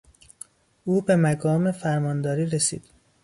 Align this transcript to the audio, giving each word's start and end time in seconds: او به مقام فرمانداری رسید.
او 0.83 1.01
به 1.01 1.15
مقام 1.15 1.71
فرمانداری 1.71 2.45
رسید. 2.45 2.83